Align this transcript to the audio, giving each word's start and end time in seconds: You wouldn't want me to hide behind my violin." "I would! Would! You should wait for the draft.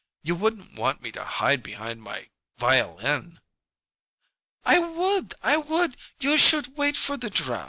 You 0.23 0.33
wouldn't 0.33 0.73
want 0.79 1.01
me 1.01 1.11
to 1.11 1.23
hide 1.23 1.61
behind 1.61 2.01
my 2.01 2.31
violin." 2.57 3.37
"I 4.65 4.79
would! 4.79 5.35
Would! 5.43 5.95
You 6.19 6.39
should 6.39 6.75
wait 6.75 6.97
for 6.97 7.17
the 7.17 7.29
draft. 7.29 7.59